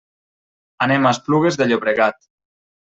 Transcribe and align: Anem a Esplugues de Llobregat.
Anem 0.87 1.05
a 1.05 1.13
Esplugues 1.17 1.63
de 1.63 1.71
Llobregat. 1.71 2.23